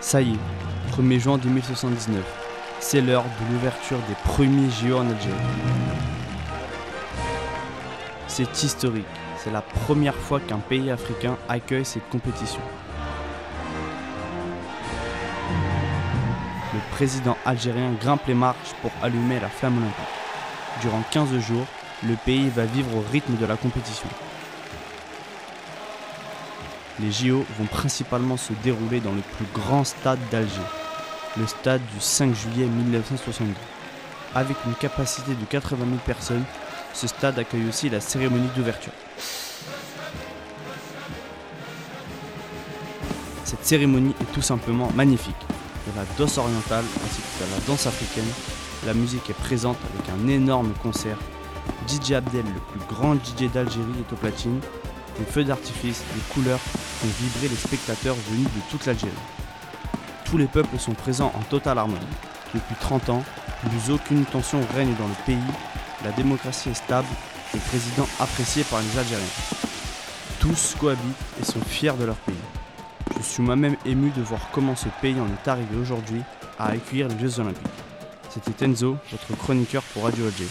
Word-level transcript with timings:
Ça 0.00 0.22
y 0.22 0.32
est, 0.32 0.96
1er 0.96 1.18
juin 1.18 1.38
2079. 1.38 2.22
C'est 2.78 3.00
l'heure 3.00 3.24
de 3.24 3.52
l'ouverture 3.52 3.98
des 4.08 4.14
premiers 4.24 4.70
JO 4.70 4.96
en 4.96 5.10
Algérie. 5.10 5.34
C'est 8.28 8.62
historique. 8.62 9.06
C'est 9.42 9.50
la 9.50 9.60
première 9.60 10.14
fois 10.14 10.38
qu'un 10.38 10.58
pays 10.58 10.90
africain 10.92 11.36
accueille 11.48 11.84
cette 11.84 12.08
compétition. 12.10 12.60
Le 16.74 16.80
président 16.92 17.36
algérien 17.44 17.92
grimpe 18.00 18.26
les 18.28 18.34
marches 18.34 18.74
pour 18.80 18.92
allumer 19.02 19.40
la 19.40 19.48
flamme 19.48 19.78
olympique. 19.78 20.04
Durant 20.80 21.02
15 21.10 21.38
jours, 21.40 21.66
le 22.06 22.14
pays 22.24 22.48
va 22.50 22.64
vivre 22.66 22.96
au 22.96 23.04
rythme 23.12 23.36
de 23.36 23.46
la 23.46 23.56
compétition. 23.56 24.08
Les 27.00 27.12
JO 27.12 27.44
vont 27.58 27.66
principalement 27.66 28.36
se 28.36 28.52
dérouler 28.64 29.00
dans 29.00 29.12
le 29.12 29.22
plus 29.36 29.46
grand 29.54 29.84
stade 29.84 30.18
d'Alger, 30.32 30.60
le 31.36 31.46
stade 31.46 31.80
du 31.94 32.00
5 32.00 32.34
juillet 32.34 32.66
1962. 32.66 33.52
Avec 34.34 34.56
une 34.66 34.74
capacité 34.74 35.34
de 35.34 35.44
80 35.44 35.84
000 35.84 35.98
personnes, 36.04 36.44
ce 36.92 37.06
stade 37.06 37.38
accueille 37.38 37.68
aussi 37.68 37.88
la 37.88 38.00
cérémonie 38.00 38.48
d'ouverture. 38.56 38.92
Cette 43.44 43.64
cérémonie 43.64 44.14
est 44.20 44.32
tout 44.32 44.42
simplement 44.42 44.90
magnifique. 44.94 45.36
De 45.86 45.96
la 45.96 46.04
danse 46.18 46.36
orientale 46.36 46.84
ainsi 47.06 47.22
que 47.22 47.44
de 47.44 47.50
la 47.50 47.66
danse 47.66 47.86
africaine, 47.86 48.28
la 48.84 48.92
musique 48.92 49.30
est 49.30 49.34
présente 49.34 49.78
avec 49.94 50.10
un 50.10 50.28
énorme 50.28 50.72
concert. 50.82 51.16
DJ 51.86 52.12
Abdel, 52.12 52.44
le 52.44 52.60
plus 52.72 52.94
grand 52.94 53.14
DJ 53.14 53.50
d'Algérie, 53.52 53.86
est 54.00 54.12
au 54.12 54.16
platine. 54.16 54.60
Des 55.18 55.24
feux 55.24 55.44
d'artifice, 55.44 56.04
des 56.14 56.20
couleurs 56.32 56.60
font 56.60 57.08
vibrer 57.20 57.48
les 57.48 57.56
spectateurs 57.56 58.16
venus 58.30 58.46
de 58.46 58.70
toute 58.70 58.86
l'Algérie. 58.86 59.12
Tous 60.24 60.38
les 60.38 60.46
peuples 60.46 60.78
sont 60.78 60.94
présents 60.94 61.32
en 61.34 61.42
totale 61.42 61.78
harmonie. 61.78 62.00
Depuis 62.54 62.76
30 62.80 63.08
ans, 63.10 63.24
plus 63.62 63.92
aucune 63.92 64.24
tension 64.24 64.60
règne 64.74 64.94
dans 64.98 65.08
le 65.08 65.24
pays, 65.26 65.36
la 66.04 66.12
démocratie 66.12 66.68
est 66.68 66.74
stable, 66.74 67.08
le 67.52 67.60
président 67.60 68.06
apprécié 68.20 68.62
par 68.64 68.80
les 68.80 68.98
Algériens. 68.98 69.26
Tous 70.38 70.76
cohabitent 70.78 71.02
et 71.40 71.44
sont 71.44 71.60
fiers 71.60 71.96
de 71.98 72.04
leur 72.04 72.16
pays. 72.16 72.36
Je 73.18 73.22
suis 73.24 73.42
moi-même 73.42 73.76
ému 73.84 74.10
de 74.10 74.22
voir 74.22 74.40
comment 74.52 74.76
ce 74.76 74.88
pays 75.00 75.18
en 75.18 75.26
est 75.26 75.48
arrivé 75.48 75.76
aujourd'hui 75.76 76.22
à 76.58 76.68
accueillir 76.68 77.08
les 77.08 77.18
Jeux 77.18 77.40
Olympiques. 77.40 77.66
C'était 78.30 78.66
Enzo, 78.66 78.96
votre 79.10 79.36
chroniqueur 79.36 79.82
pour 79.82 80.04
Radio 80.04 80.26
Alger. 80.26 80.46